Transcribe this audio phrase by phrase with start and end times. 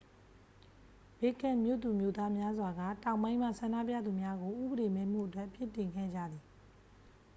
[1.19, 6.43] ဘစ်ရှ်ကက်မြို့သူမြို့သားများစွာက တောင်ပိုင်းမှ ဆန္ဒပြသူများကို ဥပဒေမဲ့မှုအတွက် အပြစ်တင်ခဲ့ကြသည်